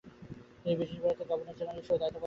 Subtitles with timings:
[0.61, 2.19] তিনি ব্রিটিশ ভারতের governor general হিসেবে দায়িত্ব পালন করেন।